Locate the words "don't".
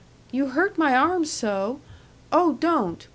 2.53-3.07